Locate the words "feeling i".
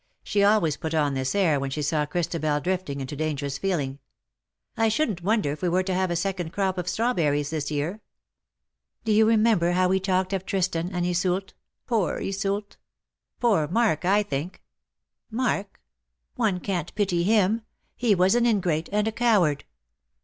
3.59-4.89